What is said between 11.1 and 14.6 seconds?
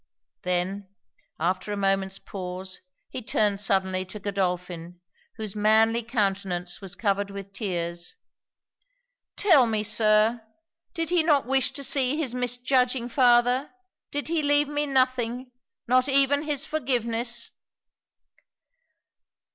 he not wish to see his misjudging father? did he